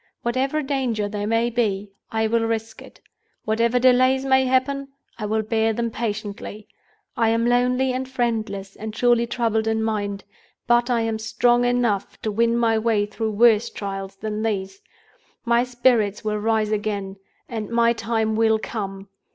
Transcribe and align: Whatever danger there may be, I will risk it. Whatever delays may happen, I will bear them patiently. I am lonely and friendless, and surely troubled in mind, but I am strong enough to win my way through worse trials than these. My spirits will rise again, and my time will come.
Whatever 0.23 0.63
danger 0.63 1.07
there 1.07 1.27
may 1.27 1.51
be, 1.51 1.91
I 2.11 2.25
will 2.25 2.41
risk 2.47 2.81
it. 2.81 2.99
Whatever 3.45 3.77
delays 3.77 4.25
may 4.25 4.45
happen, 4.47 4.87
I 5.19 5.27
will 5.27 5.43
bear 5.43 5.73
them 5.73 5.91
patiently. 5.91 6.67
I 7.15 7.29
am 7.29 7.45
lonely 7.45 7.93
and 7.93 8.09
friendless, 8.09 8.75
and 8.75 8.95
surely 8.95 9.27
troubled 9.27 9.67
in 9.67 9.83
mind, 9.83 10.23
but 10.65 10.89
I 10.89 11.01
am 11.01 11.19
strong 11.19 11.65
enough 11.65 12.19
to 12.23 12.31
win 12.31 12.57
my 12.57 12.79
way 12.79 13.05
through 13.05 13.33
worse 13.33 13.69
trials 13.69 14.15
than 14.15 14.41
these. 14.41 14.81
My 15.45 15.63
spirits 15.63 16.23
will 16.23 16.39
rise 16.39 16.71
again, 16.71 17.17
and 17.47 17.69
my 17.69 17.93
time 17.93 18.35
will 18.35 18.57
come. 18.57 19.07